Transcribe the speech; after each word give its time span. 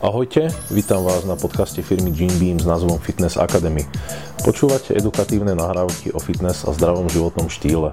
Ahojte, 0.00 0.48
vítam 0.72 1.04
vás 1.04 1.28
na 1.28 1.36
podcaste 1.36 1.84
firmy 1.84 2.08
Gene 2.08 2.32
Beam 2.40 2.56
s 2.56 2.64
názvom 2.64 2.96
Fitness 3.04 3.36
Academy. 3.36 3.84
Počúvate 4.40 4.96
edukatívne 4.96 5.52
nahrávky 5.52 6.16
o 6.16 6.20
fitness 6.24 6.64
a 6.64 6.72
zdravom 6.72 7.04
životnom 7.12 7.52
štýle. 7.52 7.92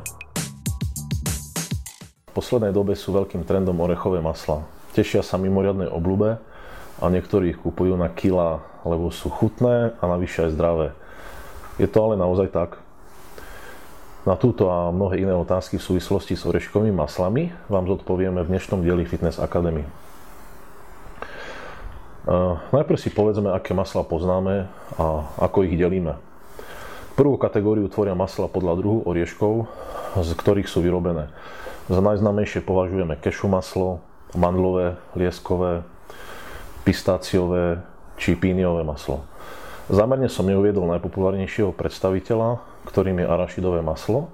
V 2.24 2.32
poslednej 2.32 2.72
dobe 2.72 2.96
sú 2.96 3.12
veľkým 3.12 3.44
trendom 3.44 3.76
orechové 3.84 4.24
masla. 4.24 4.64
Tešia 4.96 5.20
sa 5.20 5.36
mimoriadnej 5.36 5.92
oblúbe 5.92 6.40
a 7.04 7.04
niektorí 7.12 7.52
ich 7.52 7.60
kupujú 7.60 8.00
na 8.00 8.08
kila, 8.08 8.64
lebo 8.88 9.12
sú 9.12 9.28
chutné 9.28 9.92
a 10.00 10.04
navyše 10.08 10.48
aj 10.48 10.56
zdravé. 10.56 10.88
Je 11.76 11.92
to 11.92 12.08
ale 12.08 12.16
naozaj 12.16 12.56
tak? 12.56 12.80
Na 14.24 14.40
túto 14.40 14.72
a 14.72 14.96
mnohé 14.96 15.28
iné 15.28 15.36
otázky 15.36 15.76
v 15.76 15.84
súvislosti 15.92 16.40
s 16.40 16.48
oreškovými 16.48 16.96
maslami 16.96 17.52
vám 17.68 17.84
zodpovieme 17.84 18.48
v 18.48 18.56
dnešnom 18.56 18.80
dieli 18.80 19.04
Fitness 19.04 19.44
Academy. 19.44 20.07
Najprv 22.76 23.00
si 23.00 23.08
povedzme, 23.08 23.56
aké 23.56 23.72
masla 23.72 24.04
poznáme 24.04 24.68
a 25.00 25.06
ako 25.40 25.64
ich 25.64 25.80
delíme. 25.80 26.20
Prvú 27.16 27.40
kategóriu 27.40 27.88
tvoria 27.88 28.14
masla 28.20 28.52
podľa 28.52 28.84
druhu 28.84 29.00
orieškov, 29.08 29.66
z 30.20 30.32
ktorých 30.36 30.68
sú 30.68 30.84
vyrobené. 30.84 31.32
Za 31.88 32.04
najznámejšie 32.04 32.68
považujeme 32.68 33.16
kešu 33.16 33.48
maslo, 33.48 34.04
mandlové, 34.36 35.00
lieskové, 35.16 35.88
pistáciové 36.84 37.80
či 38.20 38.36
píniové 38.36 38.84
maslo. 38.84 39.24
Zámerne 39.88 40.28
som 40.28 40.44
neuviedol 40.44 40.84
najpopulárnejšieho 41.00 41.72
predstaviteľa, 41.72 42.60
ktorým 42.92 43.24
je 43.24 43.32
arašidové 43.32 43.80
maslo, 43.80 44.28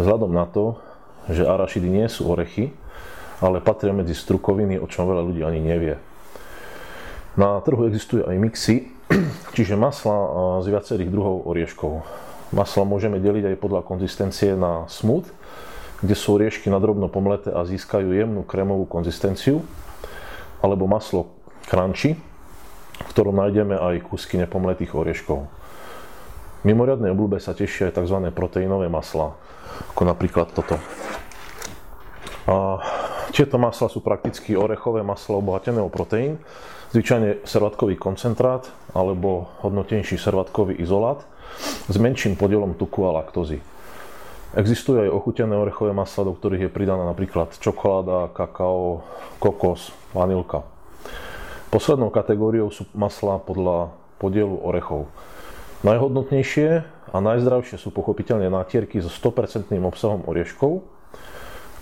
vzhľadom 0.00 0.32
na 0.32 0.48
to, 0.48 0.80
že 1.28 1.44
arašidy 1.44 1.92
nie 1.92 2.08
sú 2.08 2.24
orechy, 2.24 2.72
ale 3.44 3.60
patria 3.60 3.92
medzi 3.92 4.16
strukoviny, 4.16 4.80
o 4.80 4.88
čom 4.88 5.12
veľa 5.12 5.22
ľudí 5.28 5.44
ani 5.44 5.60
nevie. 5.60 6.00
Na 7.38 7.62
trhu 7.62 7.86
existujú 7.86 8.26
aj 8.26 8.34
mixy, 8.34 8.90
čiže 9.54 9.78
masla 9.78 10.18
z 10.58 10.74
viacerých 10.74 11.06
druhov 11.06 11.46
orieškov. 11.46 12.02
Masla 12.50 12.82
môžeme 12.82 13.22
deliť 13.22 13.54
aj 13.54 13.62
podľa 13.62 13.86
konzistencie 13.86 14.58
na 14.58 14.90
smooth, 14.90 15.22
kde 16.02 16.18
sú 16.18 16.34
oriešky 16.34 16.66
nadrobno 16.66 17.06
pomleté 17.06 17.54
a 17.54 17.62
získajú 17.62 18.10
jemnú 18.10 18.42
krémovú 18.42 18.90
konzistenciu, 18.90 19.62
alebo 20.58 20.90
maslo 20.90 21.30
crunchy, 21.70 22.18
v 22.98 23.10
ktorom 23.14 23.38
nájdeme 23.38 23.78
aj 23.78 24.10
kúsky 24.10 24.34
nepomletých 24.42 24.98
orieškov. 24.98 25.46
Mimoriadnej 26.66 27.14
obľúbe 27.14 27.38
sa 27.38 27.54
tešia 27.54 27.94
aj 27.94 28.02
tzv. 28.02 28.18
proteínové 28.34 28.90
masla, 28.90 29.38
ako 29.94 30.02
napríklad 30.10 30.50
toto. 30.50 30.82
A 32.50 32.82
tieto 33.38 33.54
masla 33.54 33.86
sú 33.86 34.02
prakticky 34.02 34.58
orechové 34.58 35.06
maslo 35.06 35.38
obohatené 35.38 35.78
o 35.78 35.86
proteín, 35.86 36.42
zvyčajne 36.90 37.46
servátkový 37.46 37.94
koncentrát 37.94 38.66
alebo 38.90 39.54
hodnotenejší 39.62 40.18
servátkový 40.18 40.74
izolát 40.82 41.22
s 41.86 41.94
menším 41.94 42.34
podielom 42.34 42.74
tuku 42.74 43.06
a 43.06 43.14
laktózy. 43.14 43.62
Existujú 44.58 45.06
aj 45.06 45.14
ochutené 45.14 45.54
orechové 45.54 45.94
masla, 45.94 46.26
do 46.26 46.34
ktorých 46.34 46.66
je 46.66 46.74
pridaná 46.74 47.06
napríklad 47.06 47.54
čokoláda, 47.62 48.34
kakao, 48.34 49.06
kokos, 49.38 49.94
vanilka. 50.10 50.66
Poslednou 51.70 52.10
kategóriou 52.10 52.74
sú 52.74 52.90
masla 52.90 53.38
podľa 53.38 53.94
podielu 54.18 54.58
orechov. 54.66 55.06
Najhodnotnejšie 55.86 56.68
a 57.14 57.16
najzdravšie 57.22 57.78
sú 57.78 57.94
pochopiteľne 57.94 58.50
nátierky 58.50 58.98
so 58.98 59.06
100% 59.06 59.70
obsahom 59.78 60.26
orieškov, 60.26 60.97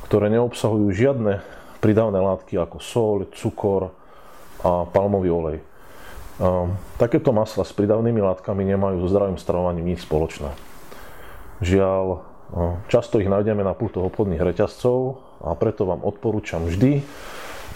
ktoré 0.06 0.30
neobsahujú 0.30 0.86
žiadne 0.94 1.42
pridávne 1.82 2.22
látky 2.22 2.56
ako 2.56 2.78
sol, 2.78 3.26
cukor, 3.34 3.90
a 4.64 4.88
palmový 4.88 5.28
olej. 5.30 5.58
Takéto 6.96 7.32
masla 7.32 7.64
s 7.64 7.72
pridavnými 7.76 8.20
látkami 8.24 8.64
nemajú 8.64 9.04
so 9.04 9.08
zdravým 9.12 9.36
stravovaním 9.36 9.92
nič 9.92 10.04
spoločné. 10.08 10.52
Žiaľ, 11.60 12.24
často 12.88 13.20
ich 13.20 13.28
nájdeme 13.28 13.64
na 13.64 13.72
pultoch 13.76 14.08
obchodných 14.08 14.40
reťazcov 14.40 14.98
a 15.44 15.52
preto 15.56 15.88
vám 15.88 16.04
odporúčam 16.04 16.64
vždy 16.64 17.04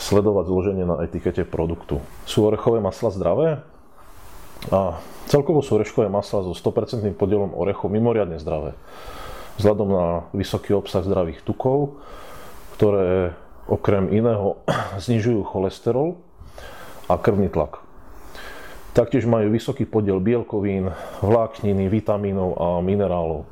sledovať 0.00 0.44
zloženie 0.48 0.84
na 0.88 1.04
etikete 1.04 1.44
produktu. 1.44 2.00
Sú 2.24 2.48
orechové 2.48 2.80
masla 2.80 3.12
zdravé? 3.12 3.48
A 4.72 5.00
celkovo 5.28 5.64
sú 5.64 5.80
orechové 5.80 6.12
masla 6.12 6.44
so 6.44 6.52
100% 6.52 7.16
podielom 7.16 7.52
orechov 7.56 7.88
mimoriadne 7.92 8.36
zdravé. 8.40 8.76
Vzhľadom 9.58 9.88
na 9.90 10.06
vysoký 10.36 10.76
obsah 10.76 11.02
zdravých 11.02 11.42
tukov, 11.42 11.98
ktoré 12.78 13.34
okrem 13.66 14.10
iného 14.14 14.62
znižujú 15.04 15.42
cholesterol 15.46 16.18
a 17.10 17.18
krvný 17.18 17.50
tlak. 17.50 17.82
Taktiež 18.90 19.22
majú 19.26 19.54
vysoký 19.54 19.86
podiel 19.86 20.18
bielkovín, 20.18 20.90
vlákniny, 21.22 21.86
vitamínov 21.86 22.58
a 22.58 22.66
minerálov. 22.82 23.46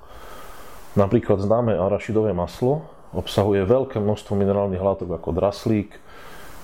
Napríklad 0.98 1.38
známe 1.38 1.78
arašidové 1.78 2.34
maslo 2.34 2.82
obsahuje 3.14 3.64
veľké 3.64 4.03
množstvo 4.03 4.34
minerálnych 4.34 4.82
látok 4.82 5.14
ako 5.14 5.31
draslík, 5.32 5.94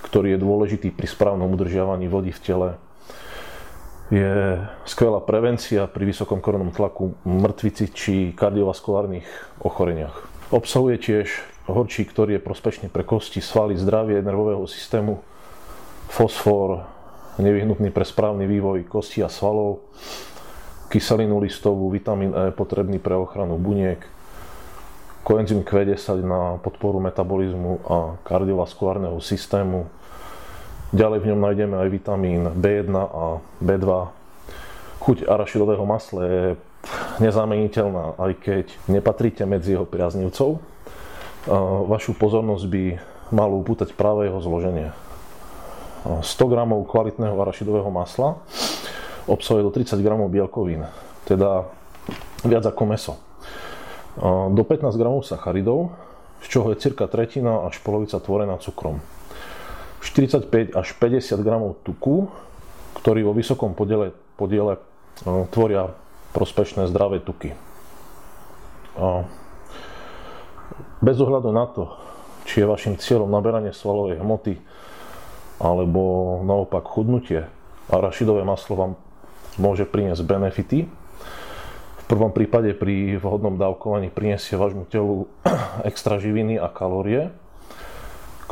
ktorý 0.05 0.35
je 0.35 0.43
dôležitý 0.43 0.87
pri 0.93 1.07
správnom 1.09 1.49
udržiavaní 1.55 2.05
vody 2.05 2.29
v 2.29 2.43
tele. 2.43 2.69
Je 4.13 4.61
skvelá 4.85 5.17
prevencia 5.25 5.89
pri 5.89 6.05
vysokom 6.05 6.37
krvnom 6.37 6.69
tlaku, 6.69 7.17
mŕtvici 7.25 7.89
či 7.89 8.13
kardiovaskulárnych 8.37 9.25
ochoreniach. 9.65 10.29
Obsahuje 10.53 11.01
tiež 11.01 11.27
horčík, 11.65 12.13
ktorý 12.13 12.37
je 12.37 12.45
prospešný 12.45 12.93
pre 12.93 13.01
kosti, 13.01 13.41
svaly, 13.41 13.73
zdravie 13.73 14.21
nervového 14.21 14.69
systému, 14.69 15.25
fosfor, 16.13 16.85
nevyhnutný 17.41 17.89
pre 17.89 18.05
správny 18.05 18.45
vývoj 18.45 18.85
kosti 18.85 19.25
a 19.25 19.29
svalov, 19.29 19.89
kyselinu 20.93 21.41
listovú, 21.41 21.89
vitamín 21.89 22.29
E 22.29 22.53
potrebný 22.53 23.01
pre 23.01 23.17
ochranu 23.17 23.57
buniek, 23.57 24.05
koenzym 25.25 25.65
Q10 25.65 26.21
na 26.21 26.61
podporu 26.61 27.01
metabolizmu 27.01 27.81
a 27.89 27.97
kardiovaskulárneho 28.21 29.17
systému. 29.17 29.89
Ďalej 30.95 31.27
v 31.27 31.29
ňom 31.35 31.43
nájdeme 31.43 31.75
aj 31.75 31.89
vitamín 31.91 32.47
B1 32.55 32.87
a 32.95 33.43
B2. 33.59 33.87
Chuť 35.03 35.27
arašidového 35.27 35.83
masla 35.83 36.21
je 36.23 36.43
nezameniteľná, 37.19 38.15
aj 38.15 38.31
keď 38.39 38.65
nepatríte 38.87 39.43
medzi 39.43 39.75
jeho 39.75 39.83
priaznivcov. 39.83 40.63
Vašu 41.91 42.15
pozornosť 42.15 42.65
by 42.71 42.83
malo 43.35 43.59
upútať 43.59 43.91
práve 43.91 44.31
jeho 44.31 44.39
zloženie. 44.39 44.95
100 46.07 46.23
g 46.31 46.53
kvalitného 46.63 47.35
arašidového 47.43 47.91
masla 47.91 48.39
obsahuje 49.27 49.67
do 49.67 49.75
30 49.75 49.99
g 49.99 50.07
bielkovín, 50.07 50.87
teda 51.27 51.67
viac 52.47 52.63
ako 52.71 52.83
meso. 52.87 53.13
Do 54.47 54.63
15 54.63 54.95
g 54.95 55.03
sacharidov, 55.27 55.91
z 56.39 56.47
čoho 56.47 56.71
je 56.71 56.79
cirka 56.79 57.03
tretina 57.11 57.67
až 57.67 57.83
polovica 57.83 58.15
tvorená 58.15 58.55
cukrom. 58.63 59.03
45 60.05 60.77
až 60.77 60.87
50 61.01 61.41
g 61.41 61.49
tuku, 61.81 62.29
ktorý 63.01 63.25
vo 63.25 63.33
vysokom 63.33 63.73
podiele, 63.73 64.13
podiele 64.37 64.77
tvoria 65.49 65.91
prospešné 66.37 66.85
zdravé 66.91 67.23
tuky. 67.23 67.57
Bez 71.01 71.17
ohľadu 71.19 71.49
na 71.51 71.65
to, 71.67 71.91
či 72.45 72.61
je 72.61 72.69
vašim 72.69 72.95
cieľom 73.01 73.27
naberanie 73.27 73.73
svalovej 73.73 74.21
hmoty 74.21 74.61
alebo 75.57 76.01
naopak 76.43 76.85
chudnutie. 76.85 77.47
Arašidové 77.87 78.43
maslo 78.43 78.75
vám 78.75 78.91
môže 79.55 79.87
priniesť 79.87 80.23
benefity. 80.25 80.79
V 82.05 82.05
prvom 82.05 82.29
prípade 82.29 82.75
pri 82.77 83.17
vhodnom 83.17 83.57
dávkovaní 83.57 84.13
priniesie 84.13 84.59
vášmu 84.59 84.85
telu 84.91 85.25
extra 85.89 86.21
živiny 86.21 86.59
a 86.61 86.69
kalórie, 86.69 87.33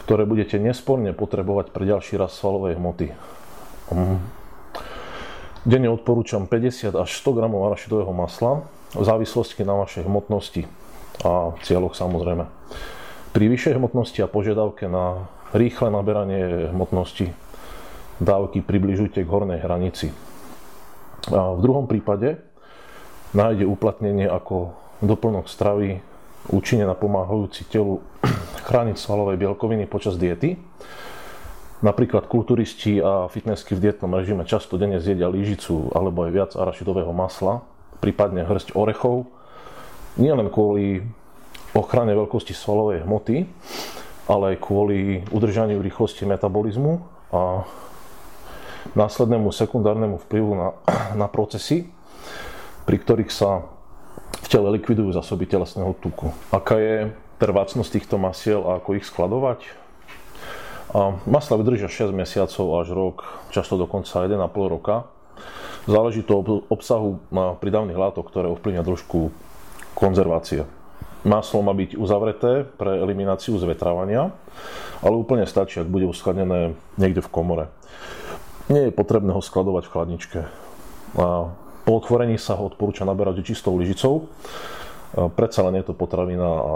ktoré 0.04 0.28
budete 0.28 0.60
nesporne 0.60 1.16
potrebovať 1.16 1.72
pre 1.72 1.88
ďalší 1.88 2.20
raz 2.20 2.36
svalovej 2.36 2.76
hmoty. 2.76 3.16
Mm. 3.92 4.20
Denne 5.64 5.90
odporúčam 5.96 6.44
50 6.44 6.92
až 6.92 7.10
100 7.24 7.36
g 7.36 7.38
arašidového 7.48 8.12
masla 8.12 8.68
v 8.92 9.04
závislosti 9.08 9.64
na 9.64 9.80
vašej 9.80 10.04
hmotnosti 10.04 10.68
a 11.24 11.56
cieľoch 11.64 11.96
samozrejme. 11.96 12.46
Pri 13.32 13.46
vyššej 13.48 13.80
hmotnosti 13.80 14.20
a 14.20 14.28
požiadavke 14.28 14.92
na 14.92 15.26
rýchle 15.56 15.88
naberanie 15.88 16.70
hmotnosti 16.76 17.32
dávky 18.20 18.60
približujte 18.60 19.24
k 19.24 19.32
hornej 19.32 19.64
hranici. 19.64 20.12
A 21.32 21.56
v 21.56 21.60
druhom 21.64 21.88
prípade 21.88 22.44
nájde 23.32 23.64
uplatnenie 23.64 24.28
ako 24.28 24.76
doplnok 25.00 25.48
stravy 25.48 26.04
účinne 26.52 26.84
napomáhajúci 26.90 27.70
telu 27.72 28.04
chrániť 28.68 28.98
svalové 29.00 29.40
bielkoviny 29.40 29.88
počas 29.88 30.20
diety. 30.20 30.60
Napríklad 31.84 32.32
kulturisti 32.32 33.04
a 33.04 33.28
fitnessky 33.28 33.76
v 33.76 33.92
dietnom 33.92 34.16
režime 34.16 34.48
často 34.48 34.80
denne 34.80 35.04
zjedia 35.04 35.28
lyžicu 35.28 35.92
alebo 35.92 36.24
aj 36.24 36.32
viac 36.32 36.52
arašidového 36.56 37.12
masla, 37.12 37.60
prípadne 38.00 38.48
hrst 38.48 38.72
orechov, 38.80 39.28
nielen 40.16 40.48
kvôli 40.48 41.04
ochrane 41.76 42.16
veľkosti 42.16 42.56
svalovej 42.56 43.04
hmoty, 43.04 43.44
ale 44.32 44.56
aj 44.56 44.64
kvôli 44.64 45.28
udržaniu 45.28 45.84
rýchlosti 45.84 46.24
metabolizmu 46.24 47.04
a 47.36 47.68
následnému 48.96 49.52
sekundárnemu 49.52 50.24
vplyvu 50.24 50.52
na, 50.56 50.68
na 51.22 51.28
procesy, 51.28 51.92
pri 52.88 52.96
ktorých 52.96 53.32
sa 53.32 53.68
v 54.44 54.48
tele 54.52 54.68
likvidujú 54.80 55.14
zásoby 55.16 55.48
telesného 55.48 55.96
tuku. 55.98 56.30
Aká 56.52 56.78
je 56.78 57.12
trvácnosť 57.40 57.90
týchto 57.90 58.16
masiel 58.22 58.62
a 58.64 58.78
ako 58.80 58.90
ich 58.98 59.08
skladovať? 59.08 59.60
A 60.94 61.18
masla 61.26 61.58
vydržia 61.58 61.90
6 61.90 62.14
mesiacov 62.14 62.66
až 62.78 62.88
rok, 62.94 63.18
často 63.50 63.82
dokonca 63.82 64.30
1,5 64.30 64.38
roka. 64.70 65.10
Záleží 65.90 66.22
to 66.22 66.40
od 66.40 66.48
obsahu 66.70 67.20
pridavných 67.34 67.98
látok, 67.98 68.30
ktoré 68.30 68.48
ovplyvňa 68.54 68.86
dĺžku 68.86 69.34
konzervácie. 69.98 70.64
Maslo 71.24 71.64
má 71.64 71.72
byť 71.72 71.96
uzavreté 71.96 72.68
pre 72.68 73.00
elimináciu 73.00 73.56
zvetrávania, 73.56 74.36
ale 75.00 75.16
úplne 75.16 75.48
stačí, 75.48 75.80
ak 75.80 75.88
bude 75.88 76.04
uskladnené 76.08 76.76
niekde 77.00 77.24
v 77.24 77.32
komore. 77.32 77.66
Nie 78.68 78.88
je 78.88 78.96
potrebné 78.96 79.32
ho 79.32 79.40
skladovať 79.40 79.84
v 79.88 79.92
chladničke. 79.92 80.40
A 81.20 81.52
po 81.84 82.00
otvorení 82.00 82.40
sa 82.40 82.56
ho 82.56 82.68
odporúča 82.68 83.04
naberať 83.04 83.44
čistou 83.44 83.76
lyžicou. 83.76 84.32
Predsa 85.14 85.62
len 85.68 85.78
je 85.80 85.86
to 85.86 85.94
potravina 85.94 86.48
a, 86.48 86.76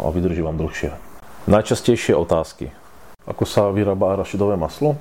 a 0.00 0.06
vydrží 0.08 0.40
vám 0.40 0.56
dlhšie. 0.56 0.94
Najčastejšie 1.44 2.16
otázky. 2.16 2.72
Ako 3.28 3.44
sa 3.44 3.68
vyrába 3.68 4.16
arašidové 4.16 4.56
maslo? 4.56 4.96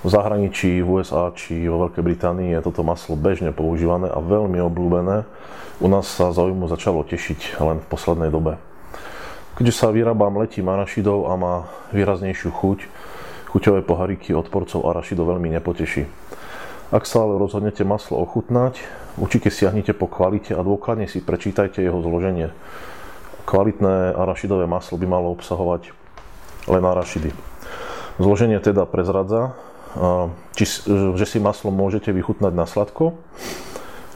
V 0.00 0.08
zahraničí, 0.08 0.78
v 0.78 1.02
USA 1.02 1.34
či 1.34 1.66
vo 1.66 1.84
Veľkej 1.84 2.06
Británii 2.06 2.54
je 2.54 2.64
toto 2.64 2.86
maslo 2.86 3.18
bežne 3.18 3.50
používané 3.50 4.06
a 4.06 4.22
veľmi 4.22 4.62
obľúbené. 4.62 5.26
U 5.82 5.86
nás 5.90 6.06
sa 6.06 6.30
zaujímu 6.30 6.70
začalo 6.70 7.02
tešiť 7.02 7.58
len 7.58 7.82
v 7.82 7.86
poslednej 7.90 8.30
dobe. 8.30 8.62
Keďže 9.58 9.74
sa 9.74 9.90
vyrába 9.90 10.30
mletím 10.30 10.70
arašidov 10.70 11.26
a 11.26 11.34
má 11.34 11.54
výraznejšiu 11.90 12.50
chuť, 12.54 12.78
chuťové 13.50 13.82
pohariky 13.82 14.30
odporcov 14.38 14.86
arašidov 14.86 15.34
veľmi 15.34 15.50
nepoteší. 15.58 16.06
Ak 16.88 17.04
sa 17.04 17.20
ale 17.20 17.36
rozhodnete 17.36 17.84
maslo 17.84 18.16
ochutnať, 18.24 18.80
určite 19.20 19.52
siahnite 19.52 19.92
po 19.92 20.08
kvalite 20.08 20.56
a 20.56 20.64
dôkladne 20.64 21.04
si 21.04 21.20
prečítajte 21.20 21.84
jeho 21.84 22.00
zloženie. 22.00 22.48
Kvalitné 23.44 24.16
arašidové 24.16 24.64
maslo 24.64 24.96
by 24.96 25.04
malo 25.04 25.28
obsahovať 25.36 25.92
len 26.64 26.80
arašidy. 26.80 27.36
Zloženie 28.16 28.56
teda 28.64 28.88
prezradza, 28.88 29.52
či, 30.56 30.64
že 30.88 31.26
si 31.28 31.36
maslo 31.36 31.68
môžete 31.68 32.08
vychutnať 32.08 32.56
na 32.56 32.64
sladko 32.64 33.20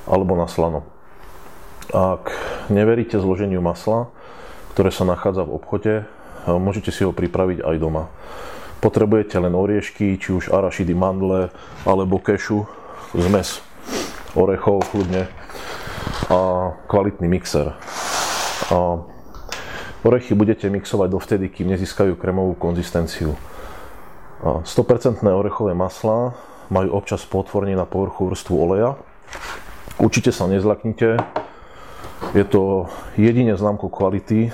alebo 0.08 0.32
na 0.32 0.48
slano. 0.48 0.88
Ak 1.92 2.32
neveríte 2.72 3.20
zloženiu 3.20 3.60
masla, 3.60 4.08
ktoré 4.72 4.88
sa 4.88 5.04
nachádza 5.04 5.44
v 5.44 5.60
obchode, 5.60 5.94
môžete 6.48 6.88
si 6.88 7.04
ho 7.04 7.12
pripraviť 7.12 7.60
aj 7.60 7.76
doma. 7.76 8.08
Potrebujete 8.82 9.38
len 9.38 9.54
oriešky, 9.54 10.18
či 10.18 10.34
už 10.34 10.50
arašidy, 10.50 10.90
mandle 10.90 11.54
alebo 11.86 12.18
kešu, 12.18 12.66
zmes 13.14 13.62
orechov 14.34 14.82
kľudne 14.90 15.30
a 16.26 16.38
kvalitný 16.90 17.30
mixer. 17.30 17.78
A 18.74 18.98
orechy 20.02 20.34
budete 20.34 20.66
mixovať 20.66 21.08
dovtedy, 21.14 21.46
kým 21.46 21.70
nezískajú 21.70 22.18
kremovú 22.18 22.58
konzistenciu. 22.58 23.38
100% 24.42 25.22
orechové 25.30 25.78
maslá 25.78 26.34
majú 26.66 26.98
občas 26.98 27.22
potvorenie 27.22 27.78
na 27.78 27.86
povrchu 27.86 28.34
vrstvu 28.34 28.54
oleja. 28.58 28.98
Určite 30.02 30.34
sa 30.34 30.50
nezlaknite. 30.50 31.22
Je 32.34 32.44
to 32.48 32.90
jedine 33.14 33.54
známku 33.54 33.86
kvality 33.92 34.50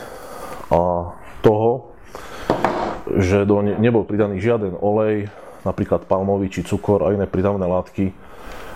a 0.69 1.13
toho, 1.41 1.97
že 3.17 3.49
do 3.49 3.65
ne 3.65 3.79
nebol 3.81 4.05
pridaný 4.05 4.43
žiaden 4.43 4.77
olej, 4.77 5.33
napríklad 5.65 6.05
palmový 6.05 6.53
či 6.53 6.67
cukor 6.67 7.07
a 7.07 7.15
iné 7.17 7.25
pridavné 7.25 7.65
látky, 7.65 8.13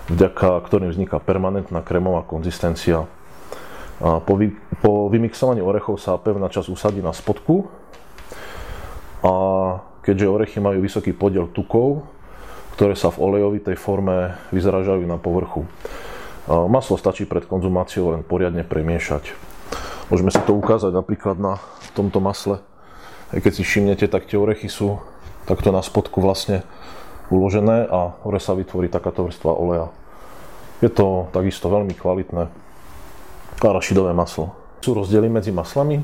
vďaka 0.09 0.59
ktorým 0.65 0.89
vzniká 0.89 1.21
permanentná 1.21 1.85
kremová 1.85 2.25
konzistencia. 2.25 3.05
A 4.03 4.19
po, 4.19 4.35
vy, 4.35 4.51
po 4.83 5.07
vymixovaní 5.07 5.63
orechov 5.63 6.01
sa 6.01 6.19
pevná 6.19 6.49
časť 6.51 6.67
usadí 6.67 6.99
na 6.99 7.15
spodku 7.15 7.71
a 9.23 9.33
keďže 10.03 10.27
orechy 10.27 10.59
majú 10.59 10.83
vysoký 10.83 11.15
podiel 11.15 11.47
tukov, 11.47 12.03
ktoré 12.75 12.97
sa 12.97 13.13
v 13.13 13.21
olejovitej 13.21 13.79
forme 13.79 14.35
vyzražajú 14.51 15.05
na 15.07 15.15
povrchu. 15.15 15.63
Maslo 16.49 16.99
stačí 16.99 17.23
pred 17.23 17.47
konzumáciou 17.47 18.11
len 18.11 18.25
poriadne 18.25 18.67
premiešať. 18.67 19.31
Môžeme 20.11 20.27
si 20.27 20.41
to 20.43 20.51
ukázať 20.51 20.91
napríklad 20.91 21.39
na 21.39 21.63
tomto 21.95 22.19
masle. 22.19 22.59
Keď 23.33 23.51
si 23.51 23.65
všimnete, 23.65 24.05
tak 24.05 24.29
tie 24.29 24.37
orechy 24.37 24.69
sú 24.69 25.01
takto 25.49 25.73
na 25.73 25.81
spodku 25.81 26.21
vlastne 26.21 26.61
uložené 27.33 27.89
a 27.89 28.13
hore 28.21 28.37
sa 28.37 28.53
vytvorí 28.53 28.93
takáto 28.93 29.25
vrstva 29.25 29.57
oleja. 29.57 29.89
Je 30.85 30.93
to 30.93 31.33
takisto 31.33 31.65
veľmi 31.65 31.97
kvalitné 31.97 32.45
arašidové 33.63 34.13
maslo. 34.13 34.53
Sú 34.83 34.91
rozdiely 34.93 35.31
medzi 35.31 35.49
maslami? 35.55 36.03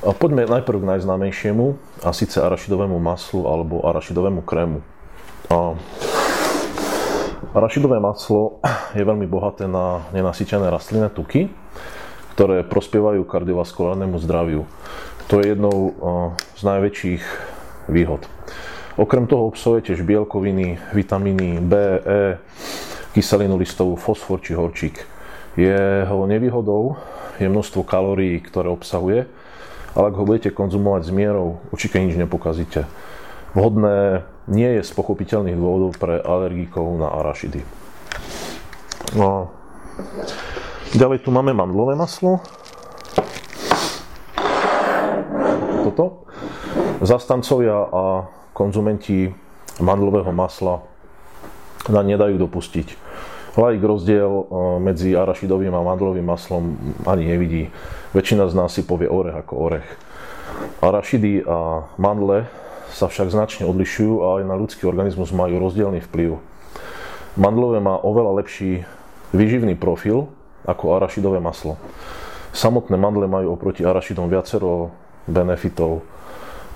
Poďme 0.00 0.46
najprv 0.46 0.78
k 0.80 0.90
najznámejšiemu, 0.96 1.74
a 2.06 2.14
síce 2.14 2.38
arašidovému 2.38 2.96
maslu 3.02 3.44
alebo 3.50 3.82
arašidovému 3.82 4.40
krému. 4.46 4.78
Arašidové 7.52 7.98
maslo 7.98 8.62
je 8.96 9.02
veľmi 9.02 9.26
bohaté 9.26 9.66
na 9.66 10.06
nenasytené 10.14 10.70
rastlinné 10.70 11.10
tuky, 11.10 11.50
ktoré 12.38 12.62
prospievajú 12.64 13.26
kardiovaskulárnemu 13.26 14.16
zdraviu. 14.22 14.62
To 15.32 15.40
je 15.40 15.56
jednou 15.56 15.96
z 16.52 16.62
najväčších 16.62 17.24
výhod. 17.88 18.28
Okrem 19.00 19.24
toho 19.24 19.48
obsahuje 19.48 19.88
tiež 19.88 20.04
bielkoviny, 20.04 20.92
vitamíny 20.92 21.56
B, 21.56 21.72
E, 21.72 22.36
kyselinu 23.16 23.56
listovú, 23.56 23.96
fosfor 23.96 24.44
či 24.44 24.52
horčík. 24.52 25.00
Jeho 25.56 26.28
nevýhodou 26.28 27.00
je 27.40 27.48
množstvo 27.48 27.80
kalórií, 27.80 28.44
ktoré 28.44 28.68
obsahuje, 28.68 29.24
ale 29.96 30.04
ak 30.12 30.20
ho 30.20 30.28
budete 30.28 30.52
konzumovať 30.52 31.08
s 31.08 31.12
mierou, 31.16 31.64
určite 31.72 31.96
nič 31.96 32.20
nepokazíte. 32.20 32.84
Vhodné 33.56 34.28
nie 34.52 34.68
je 34.76 34.84
z 34.84 34.92
pochopiteľných 34.92 35.56
dôvodov 35.56 35.96
pre 35.96 36.20
alergikov 36.20 36.92
na 37.00 37.08
arašidy. 37.08 37.64
No. 39.16 39.48
Ďalej 40.92 41.24
tu 41.24 41.32
máme 41.32 41.56
mandlové 41.56 41.96
maslo. 41.96 42.44
Toto. 45.82 46.24
Zastancovia 47.02 47.76
a 47.90 48.30
konzumenti 48.54 49.34
mandlového 49.82 50.30
masla 50.30 50.86
na 51.90 52.00
nedajú 52.06 52.38
dopustiť 52.38 52.94
Laik 53.52 53.84
rozdiel 53.84 54.32
e, 54.32 54.44
medzi 54.80 55.12
arašidovým 55.12 55.76
a 55.76 55.84
mandlovým 55.84 56.24
maslom 56.24 56.72
ani 57.04 57.28
nevidí. 57.28 57.68
Väčšina 58.16 58.48
z 58.48 58.56
nás 58.56 58.72
si 58.72 58.80
povie 58.80 59.12
orech 59.12 59.36
ako 59.44 59.52
orech. 59.68 59.88
Arašidy 60.80 61.44
a 61.44 61.84
mandle 62.00 62.48
sa 62.96 63.12
však 63.12 63.28
značne 63.28 63.68
odlišujú 63.68 64.14
a 64.24 64.26
aj 64.40 64.42
na 64.48 64.56
ľudský 64.56 64.88
organizmus 64.88 65.36
majú 65.36 65.60
rozdielný 65.60 66.00
vplyv. 66.08 66.40
Mandlové 67.36 67.84
má 67.84 68.00
oveľa 68.00 68.40
lepší 68.40 68.88
výživný 69.36 69.76
profil 69.76 70.32
ako 70.64 70.96
arašidové 70.96 71.36
maslo. 71.36 71.76
Samotné 72.56 72.96
mandle 72.96 73.28
majú 73.28 73.52
oproti 73.52 73.84
arašidom 73.84 74.32
viacero 74.32 74.96
benefitov. 75.28 76.04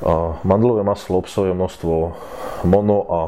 A 0.05 0.37
mandlové 0.45 0.85
maslo 0.85 1.17
obsahuje 1.25 1.57
množstvo 1.57 1.95
mono 2.69 2.99
a 3.09 3.21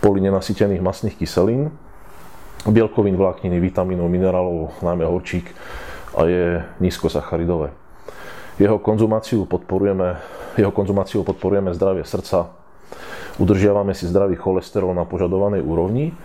polynenasytených 0.00 0.80
masných 0.80 1.20
kyselín, 1.20 1.68
bielkovín, 2.64 3.20
vlákniny, 3.20 3.60
vitamínov, 3.60 4.08
minerálov, 4.08 4.72
najmä 4.80 5.04
horčík 5.04 5.52
a 6.16 6.24
je 6.24 6.64
nízkosacharidové. 6.80 7.76
Jeho 8.56 8.80
konzumáciu 8.80 9.44
podporujeme, 9.44 10.16
jeho 10.56 10.72
konzumáciu 10.72 11.24
podporujeme 11.24 11.76
zdravie 11.76 12.04
srdca, 12.08 12.52
udržiavame 13.36 13.92
si 13.92 14.08
zdravý 14.08 14.36
cholesterol 14.36 14.96
na 14.96 15.04
požadovanej 15.04 15.60
úrovni 15.60 16.16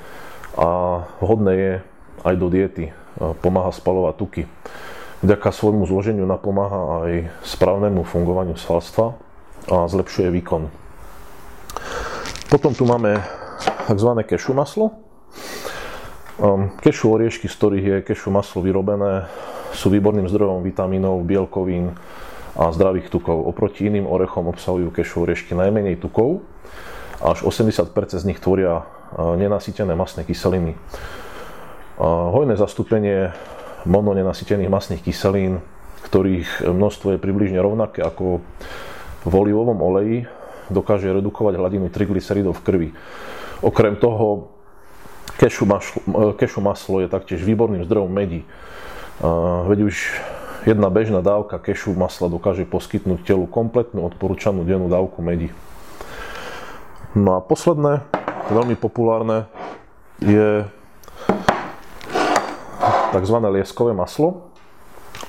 a 0.56 1.02
vhodné 1.20 1.54
je 1.56 1.74
aj 2.24 2.36
do 2.40 2.48
diety. 2.48 2.86
Pomáha 3.44 3.74
spalovať 3.74 4.16
tuky. 4.16 4.44
Vďaka 5.26 5.50
svojmu 5.50 5.90
zloženiu 5.90 6.30
napomáha 6.30 7.04
aj 7.04 7.12
správnemu 7.42 8.06
fungovaniu 8.06 8.56
svalstva 8.56 9.18
a 9.68 9.88
zlepšuje 9.88 10.32
výkon. 10.32 10.72
Potom 12.48 12.72
tu 12.72 12.88
máme 12.88 13.20
tzv. 13.88 14.12
kešu 14.24 14.56
maslo, 14.56 15.08
Um, 16.38 16.70
kešu 16.86 17.18
oriešky, 17.18 17.50
z 17.50 17.56
ktorých 17.58 17.86
je 17.90 17.98
kešu 18.14 18.30
maslo 18.30 18.62
vyrobené, 18.62 19.26
sú 19.74 19.90
výborným 19.90 20.30
zdrojom 20.30 20.62
vitamínov, 20.62 21.26
bielkovín 21.26 21.98
a 22.54 22.70
zdravých 22.70 23.10
tukov. 23.10 23.42
Oproti 23.50 23.90
iným 23.90 24.06
orechom 24.06 24.46
obsahujú 24.46 24.94
kešu 24.94 25.26
oriešky 25.26 25.58
najmenej 25.58 25.98
tukov, 25.98 26.46
až 27.26 27.42
80% 27.42 27.90
z 28.22 28.26
nich 28.30 28.38
tvoria 28.38 28.86
uh, 28.86 29.34
nenasytené 29.34 29.98
masné 29.98 30.30
kyseliny. 30.30 30.78
Hojné 31.98 32.54
zastúpenie 32.62 33.34
mononenasytených 33.90 34.70
masných 34.70 35.02
kyselín, 35.02 35.66
ktorých 36.06 36.70
množstvo 36.70 37.18
je 37.18 37.24
približne 37.24 37.58
rovnaké 37.58 38.06
ako 38.06 38.46
v 39.28 39.34
olivovom 39.36 39.76
oleji, 39.84 40.24
dokáže 40.72 41.12
redukovať 41.12 41.60
hladinu 41.60 41.92
triglyceridov 41.92 42.56
v 42.56 42.64
krvi. 42.64 42.90
Okrem 43.60 44.00
toho 44.00 44.56
Kešu 45.38 45.70
maslo, 45.70 46.02
kešu 46.34 46.66
maslo 46.66 46.98
je 46.98 47.14
taktiež 47.14 47.46
výborným 47.46 47.86
zdrojom 47.86 48.10
medí. 48.10 48.42
Veď 49.70 49.86
už 49.86 49.96
jedna 50.66 50.90
bežná 50.90 51.22
dávka 51.22 51.62
kešu 51.62 51.94
masla 51.94 52.26
dokáže 52.26 52.66
poskytnúť 52.66 53.22
telu 53.22 53.46
kompletnú 53.46 54.02
odporúčanú 54.10 54.66
dennú 54.66 54.90
dávku 54.90 55.22
medí. 55.22 55.54
No 57.14 57.38
a 57.38 57.40
posledné, 57.46 58.02
veľmi 58.50 58.74
populárne, 58.82 59.46
je 60.18 60.66
tzv. 63.14 63.38
lieskové 63.54 63.94
maslo. 63.94 64.50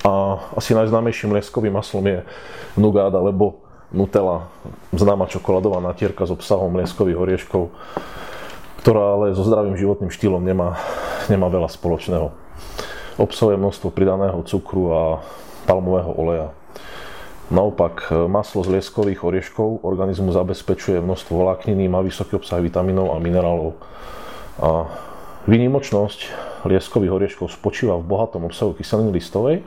A 0.01 0.41
asi 0.57 0.73
najznámejším 0.73 1.37
lieskovým 1.37 1.75
maslom 1.75 2.01
je 2.09 2.25
nugát 2.73 3.13
alebo 3.13 3.61
Nutella, 3.89 4.53
známa 4.93 5.25
čokoládová 5.25 5.81
natierka 5.81 6.21
s 6.21 6.29
obsahom 6.29 6.77
lieskových 6.77 7.17
orieškov, 7.17 7.73
ktorá 8.85 9.17
ale 9.17 9.33
so 9.33 9.41
zdravým 9.41 9.73
životným 9.73 10.13
štýlom 10.13 10.45
nemá, 10.45 10.77
nemá 11.25 11.49
veľa 11.49 11.73
spoločného. 11.73 12.29
Obsahuje 13.17 13.57
množstvo 13.57 13.89
pridaného 13.89 14.45
cukru 14.45 14.93
a 14.93 15.01
palmového 15.65 16.13
oleja. 16.13 16.47
Naopak, 17.49 18.13
maslo 18.29 18.61
z 18.61 18.77
lieskových 18.77 19.25
orieškov 19.25 19.81
organizmu 19.81 20.29
zabezpečuje 20.37 21.01
množstvo 21.01 21.33
vlákniny, 21.33 21.89
má 21.89 22.05
vysoký 22.05 22.37
obsah 22.37 22.61
vitamínov 22.61 23.09
a 23.09 23.17
minerálov. 23.17 23.73
A 24.61 24.85
výnimočnosť 25.49 26.29
lieskových 26.69 27.09
orieškov 27.09 27.49
spočíva 27.49 27.97
v 27.97 28.05
bohatom 28.05 28.45
obsahu 28.45 28.77
kyseliny 28.77 29.17
listovej, 29.17 29.65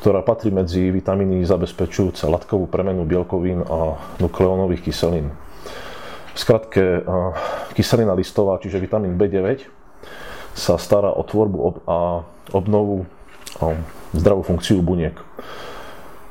ktorá 0.00 0.24
patrí 0.24 0.48
medzi 0.48 0.88
vitamíny 0.88 1.44
zabezpečujúce 1.44 2.24
latkovú 2.24 2.64
premenu 2.64 3.04
bielkovín 3.04 3.60
a 3.68 4.00
nukleónových 4.16 4.88
kyselín. 4.88 5.28
V 6.32 6.38
skratke, 6.40 7.04
kyselina 7.76 8.16
listová, 8.16 8.56
čiže 8.56 8.80
vitamín 8.80 9.20
B9, 9.20 9.68
sa 10.56 10.80
stará 10.80 11.12
o 11.12 11.20
tvorbu 11.20 11.84
a 11.84 12.24
obnovu 12.56 13.04
a 13.60 13.76
zdravú 14.16 14.42
funkciu 14.42 14.80
buniek. 14.80 15.20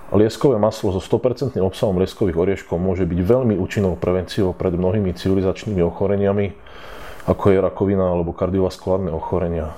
Lieskové 0.09 0.57
maslo 0.57 0.89
so 0.89 0.97
100% 0.97 1.61
obsahom 1.61 2.01
lieskových 2.01 2.41
orieškov 2.41 2.81
môže 2.81 3.05
byť 3.05 3.19
veľmi 3.21 3.53
účinnou 3.53 3.93
prevenciou 3.93 4.57
pred 4.57 4.73
mnohými 4.73 5.13
civilizačnými 5.13 5.85
ochoreniami, 5.85 6.57
ako 7.29 7.45
je 7.53 7.57
rakovina 7.61 8.09
alebo 8.09 8.33
kardiovaskulárne 8.33 9.13
ochorenia. 9.13 9.77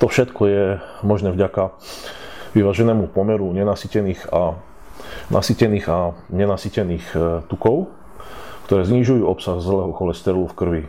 To 0.00 0.06
všetko 0.12 0.42
je 0.46 0.64
možné 1.00 1.32
vďaka 1.32 1.72
vyváženému 2.52 3.08
pomeru 3.12 3.48
nenasytených 3.52 4.28
a 4.28 4.56
nasytených 5.32 5.86
a 5.88 5.98
nenasytených 6.28 7.06
e, 7.12 7.18
tukov, 7.48 7.88
ktoré 8.68 8.84
znižujú 8.84 9.24
obsah 9.24 9.56
zlého 9.60 9.92
cholesterolu 9.96 10.48
v 10.52 10.56
krvi. 10.56 10.84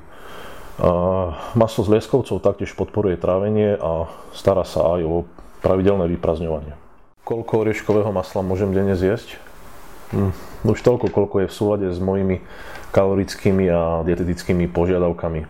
Maslo 1.58 1.82
z 1.82 1.90
lieskovcov 1.90 2.38
taktiež 2.38 2.78
podporuje 2.78 3.18
trávenie 3.18 3.74
a 3.82 4.06
stará 4.30 4.62
sa 4.62 4.94
aj 4.94 5.02
o 5.10 5.16
pravidelné 5.66 6.06
vyprazňovanie. 6.06 6.78
Koľko 7.26 7.66
orieškového 7.66 8.14
masla 8.14 8.46
môžem 8.46 8.70
denne 8.70 8.94
zjesť? 8.94 9.42
Hm, 10.14 10.32
už 10.70 10.80
toľko, 10.86 11.10
koľko 11.10 11.36
je 11.44 11.48
v 11.50 11.58
súlade 11.58 11.88
s 11.90 11.98
mojimi 11.98 12.46
kalorickými 12.94 13.66
a 13.74 14.06
dietetickými 14.06 14.70
požiadavkami. 14.70 15.50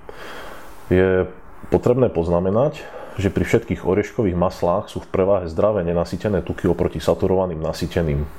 Je 0.95 1.27
potrebné 1.69 2.07
poznamenať, 2.07 2.81
že 3.17 3.33
pri 3.33 3.43
všetkých 3.43 3.81
orieškových 3.81 4.37
maslách 4.37 4.93
sú 4.93 5.01
v 5.01 5.09
preváhe 5.09 5.49
zdravé 5.49 5.81
nenasytené 5.81 6.45
tuky 6.45 6.69
oproti 6.69 7.01
saturovaným 7.01 7.57
nasyteným. 7.57 8.29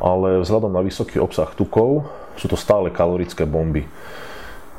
Ale 0.00 0.40
vzhľadom 0.44 0.72
na 0.72 0.80
vysoký 0.80 1.20
obsah 1.20 1.48
tukov 1.52 2.08
sú 2.36 2.48
to 2.48 2.56
stále 2.56 2.88
kalorické 2.92 3.44
bomby. 3.48 3.88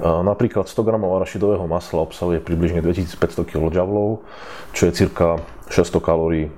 Napríklad 0.01 0.70
100 0.70 0.77
g 0.77 0.89
arašidového 0.94 1.66
masla 1.66 2.06
obsahuje 2.06 2.38
približne 2.38 2.86
2500 2.86 3.50
kJ, 3.50 3.80
čo 4.74 4.82
je 4.86 4.92
cirka 4.94 5.42
600 5.74 5.98
kalórií. 6.01 6.54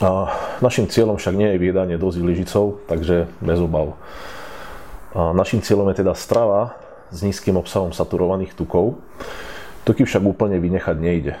A 0.00 0.32
našim 0.64 0.88
cieľom 0.88 1.20
však 1.20 1.36
nie 1.36 1.52
je 1.52 1.60
vyjedanie 1.60 2.00
dozy 2.00 2.24
lyžicov, 2.24 2.80
takže 2.88 3.28
bez 3.44 3.60
obav. 3.60 4.00
A 5.12 5.36
našim 5.36 5.60
cieľom 5.60 5.92
je 5.92 6.00
teda 6.00 6.16
strava 6.16 6.80
s 7.12 7.20
nízkym 7.20 7.60
obsahom 7.60 7.92
saturovaných 7.92 8.56
tukov, 8.56 8.96
Tuky 9.84 10.04
však 10.04 10.22
úplne 10.22 10.60
vynechať 10.60 10.96
nejde. 11.00 11.34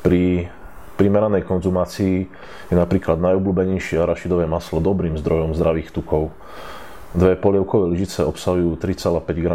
Pri 0.00 0.46
primeranej 0.94 1.48
konzumácii 1.48 2.16
je 2.70 2.74
napríklad 2.76 3.18
najobľúbenejšie 3.18 3.98
arašidové 3.98 4.44
maslo 4.44 4.84
dobrým 4.84 5.16
zdrojom 5.16 5.56
zdravých 5.56 5.90
tukov. 5.90 6.30
Dve 7.10 7.34
polievkové 7.34 7.90
lyžice 7.90 8.22
obsahujú 8.22 8.78
3,5 8.78 9.26
g 9.34 9.46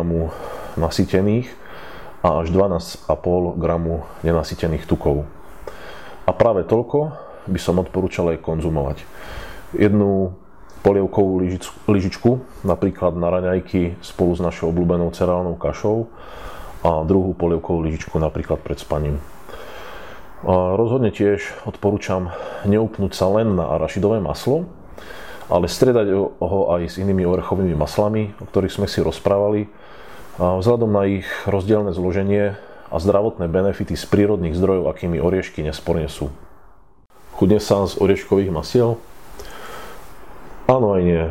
nasytených 0.75 1.47
a 2.25 2.43
až 2.43 2.51
12,5 2.51 3.07
g 3.61 3.65
nenasytených 4.25 4.83
tukov. 4.89 5.23
A 6.25 6.31
práve 6.33 6.65
toľko 6.65 7.13
by 7.45 7.59
som 7.61 7.77
odporúčal 7.77 8.33
aj 8.33 8.41
konzumovať. 8.41 8.97
Jednu 9.77 10.33
polievkovú 10.81 11.45
lyžičku, 11.85 12.41
napríklad 12.65 13.13
na 13.17 13.29
raňajky 13.29 14.01
spolu 14.01 14.33
s 14.33 14.41
našou 14.41 14.73
obľúbenou 14.73 15.13
cereálnou 15.13 15.57
kašou, 15.57 16.09
a 16.85 17.01
druhú 17.01 17.33
polievkovú 17.33 17.81
lyžičku 17.81 18.21
napríklad 18.21 18.61
pred 18.61 18.77
spaním. 18.77 19.17
Rozhodne 20.45 21.09
tiež 21.09 21.65
odporúčam 21.65 22.29
neupnúť 22.69 23.17
sa 23.17 23.25
len 23.33 23.57
na 23.57 23.73
arašidové 23.73 24.21
maslo, 24.21 24.69
ale 25.49 25.65
stredať 25.65 26.13
ho 26.37 26.59
aj 26.77 26.85
s 26.85 27.01
inými 27.01 27.25
orechovými 27.25 27.73
maslami, 27.73 28.37
o 28.37 28.45
ktorých 28.45 28.77
sme 28.77 28.85
si 28.85 29.01
rozprávali, 29.01 29.65
a 30.37 30.61
vzhľadom 30.61 30.91
na 30.93 31.09
ich 31.09 31.25
rozdielne 31.49 31.95
zloženie 31.95 32.59
a 32.93 32.95
zdravotné 33.01 33.49
benefity 33.49 33.97
z 33.97 34.05
prírodných 34.05 34.53
zdrojov, 34.53 34.85
akými 34.85 35.17
oriešky 35.17 35.65
nesporne 35.65 36.05
sú. 36.05 36.29
Chudne 37.33 37.57
sa 37.57 37.81
z 37.89 37.97
orieškových 37.97 38.53
masiel? 38.53 39.01
Áno 40.69 40.93
aj 40.93 41.01
nie. 41.01 41.23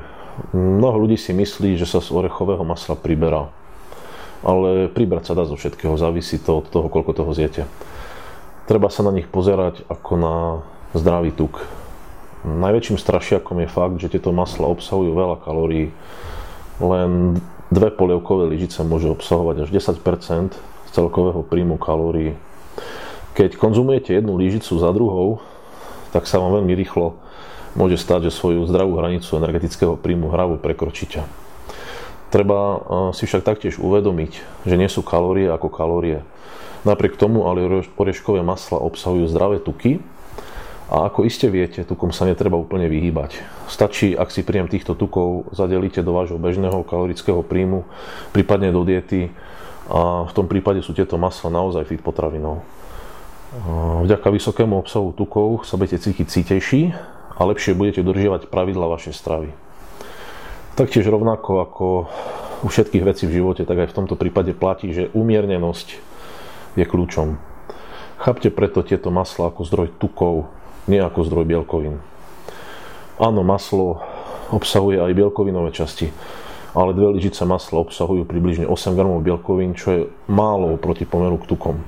Mnoho 0.51 1.07
ľudí 1.07 1.15
si 1.15 1.31
myslí, 1.31 1.79
že 1.79 1.87
sa 1.87 2.03
z 2.03 2.11
orechového 2.11 2.67
masla 2.67 2.99
priberá 2.99 3.55
ale 4.45 4.93
pribrať 4.93 5.33
sa 5.33 5.37
dá 5.37 5.49
zo 5.49 5.57
všetkého, 5.57 5.97
závisí 5.97 6.37
to 6.37 6.61
od 6.61 6.69
toho, 6.69 6.93
koľko 6.93 7.13
toho 7.17 7.33
zjete. 7.33 7.65
Treba 8.69 8.93
sa 8.93 9.01
na 9.01 9.13
nich 9.13 9.29
pozerať 9.29 9.85
ako 9.89 10.13
na 10.21 10.35
zdravý 10.93 11.33
tuk. 11.33 11.65
Najväčším 12.45 13.01
strašiakom 13.01 13.65
je 13.65 13.69
fakt, 13.73 13.97
že 13.99 14.13
tieto 14.13 14.29
masla 14.31 14.69
obsahujú 14.69 15.17
veľa 15.17 15.41
kalórií. 15.41 15.89
Len 16.77 17.41
dve 17.73 17.89
polievkové 17.89 18.53
lyžice 18.53 18.85
môžu 18.85 19.17
obsahovať 19.17 19.65
až 19.65 19.69
10 19.73 19.97
z 19.97 20.91
celkového 20.93 21.41
príjmu 21.41 21.81
kalórií. 21.81 22.37
Keď 23.35 23.57
konzumujete 23.57 24.15
jednu 24.15 24.37
lyžicu 24.37 24.77
za 24.77 24.93
druhou, 24.93 25.41
tak 26.13 26.29
sa 26.29 26.39
vám 26.39 26.63
veľmi 26.63 26.77
rýchlo 26.77 27.19
môže 27.75 27.99
stať, 27.99 28.31
že 28.31 28.37
svoju 28.39 28.63
zdravú 28.71 28.97
hranicu 29.03 29.35
energetického 29.35 29.99
príjmu 29.99 30.31
hravu 30.31 30.63
prekročíte. 30.63 31.27
Treba 32.35 32.59
eh, 32.59 32.79
si 33.15 33.31
však 33.31 33.47
taktiež 33.47 33.79
uvedomiť, 33.79 34.33
že 34.67 34.75
nie 34.75 34.91
sú 34.91 35.07
kalórie 35.07 35.47
ako 35.47 35.71
kalórie. 35.71 36.27
Napriek 36.83 37.15
tomu 37.15 37.47
ale 37.47 37.65
orieškové 37.95 38.43
masla 38.43 38.83
obsahujú 38.83 39.31
zdravé 39.31 39.63
tuky 39.63 40.03
a 40.93 41.09
ako 41.09 41.25
iste 41.25 41.49
viete, 41.49 41.81
tukom 41.81 42.13
sa 42.13 42.29
netreba 42.29 42.61
úplne 42.61 42.93
vyhýbať. 42.93 43.41
Stačí, 43.73 44.13
ak 44.13 44.29
si 44.29 44.45
príjem 44.45 44.69
týchto 44.69 44.93
tukov 44.93 45.49
zadelíte 45.57 46.05
do 46.05 46.13
vášho 46.13 46.37
bežného 46.37 46.85
kalorického 46.85 47.41
príjmu, 47.41 47.89
prípadne 48.37 48.69
do 48.69 48.85
diety 48.85 49.33
a 49.89 50.29
v 50.29 50.33
tom 50.37 50.45
prípade 50.45 50.85
sú 50.85 50.93
tieto 50.93 51.17
masla 51.17 51.49
naozaj 51.49 51.89
fit 51.89 52.05
potravinou. 52.05 52.61
Vďaka 54.05 54.29
vysokému 54.29 54.77
obsahu 54.77 55.17
tukov 55.17 55.65
sa 55.65 55.81
budete 55.81 56.05
cítiť 56.05 56.27
cítejší 56.29 56.93
a 57.33 57.41
lepšie 57.49 57.73
budete 57.73 58.05
dodržiavať 58.05 58.53
pravidla 58.53 58.93
vašej 58.93 59.15
stravy. 59.17 59.64
Taktiež 60.75 61.07
rovnako 61.07 61.63
ako 61.63 61.87
u 62.63 62.67
všetkých 62.67 63.07
vecí 63.07 63.31
v 63.31 63.39
živote, 63.39 63.63
tak 63.63 63.79
aj 63.79 63.95
v 63.95 63.97
tomto 64.03 64.19
prípade 64.19 64.51
platí, 64.59 64.91
že 64.91 65.07
umiernenosť 65.15 65.89
je 66.75 66.83
kľúčom. 66.83 67.39
Chápte 68.19 68.51
preto 68.51 68.83
tieto 68.83 69.15
masla 69.15 69.55
ako 69.55 69.63
zdroj 69.63 69.89
tukov, 70.03 70.51
nie 70.91 70.99
ako 70.99 71.31
zdroj 71.31 71.47
bielkovín. 71.47 72.03
Áno, 73.23 73.47
maslo 73.47 74.03
obsahuje 74.51 74.99
aj 74.99 75.15
bielkovinové 75.15 75.71
časti, 75.71 76.11
ale 76.75 76.91
dve 76.91 77.15
lyžice 77.23 77.47
masla 77.47 77.79
obsahujú 77.79 78.27
približne 78.27 78.67
8 78.67 78.99
gramov 78.99 79.23
bielkovín, 79.23 79.79
čo 79.79 79.87
je 79.95 80.01
málo 80.27 80.75
proti 80.75 81.07
pomeru 81.07 81.39
k 81.39 81.55
tukom. 81.55 81.79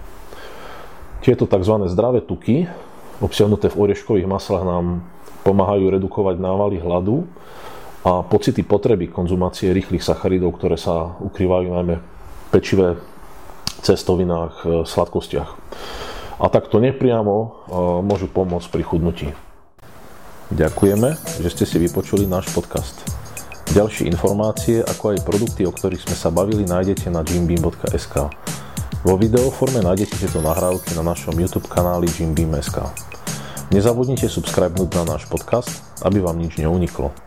Tieto 1.27 1.51
tzv. 1.51 1.75
zdravé 1.91 2.23
tuky, 2.23 2.71
obsiahnuté 3.19 3.67
v 3.67 3.83
orieškových 3.83 4.31
maslách, 4.31 4.63
nám 4.63 5.03
pomáhajú 5.43 5.91
redukovať 5.91 6.39
návaly 6.39 6.79
hladu 6.79 7.27
a 8.07 8.23
pocity 8.23 8.63
potreby 8.63 9.11
konzumácie 9.11 9.75
rýchlych 9.75 10.07
sacharidov, 10.07 10.55
ktoré 10.55 10.79
sa 10.79 11.19
ukrývajú 11.19 11.75
najmä 11.75 11.97
v 11.99 12.47
pečive, 12.55 13.03
cestovinách, 13.83 14.55
e, 14.63 14.67
sladkostiach. 14.87 15.51
A 16.39 16.47
takto 16.47 16.79
nepriamo 16.79 17.35
e, 17.35 17.49
môžu 18.07 18.31
pomôcť 18.31 18.71
pri 18.71 18.83
chudnutí. 18.87 19.29
Ďakujeme, 20.55 21.19
že 21.43 21.49
ste 21.51 21.67
si 21.67 21.83
vypočuli 21.83 22.31
náš 22.31 22.47
podcast. 22.55 23.03
Ďalšie 23.75 24.07
informácie, 24.07 24.79
ako 24.87 25.19
aj 25.19 25.27
produkty, 25.27 25.67
o 25.67 25.75
ktorých 25.75 26.07
sme 26.07 26.15
sa 26.15 26.31
bavili, 26.31 26.63
nájdete 26.63 27.11
na 27.11 27.27
jimbeam.sk. 27.27 28.31
Vo 29.03 29.15
videoforme 29.19 29.83
nájdete 29.83 30.23
tieto 30.23 30.39
nahrávky 30.39 30.95
na 30.95 31.03
našom 31.03 31.35
YouTube 31.35 31.67
kanáli 31.67 32.07
Jimbeam.sk. 32.07 32.87
Nezabudnite 33.75 34.31
subscribenúť 34.31 35.03
na 35.03 35.19
náš 35.19 35.27
podcast, 35.27 35.83
aby 36.07 36.23
vám 36.23 36.39
nič 36.39 36.63
neuniklo. 36.63 37.26